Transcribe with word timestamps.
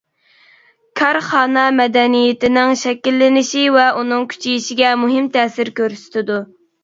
كارخانا 1.01 1.65
مەدەنىيىتىنىڭ 1.79 2.73
شەكىللىنىشى 2.85 3.65
ۋە 3.77 3.85
ئۇنىڭ 3.99 4.27
كۈچىيىشىگە 4.33 4.95
مۇھىم 5.05 5.29
تەسىر 5.37 5.71
كۆرسىتىدۇ. 5.81 6.41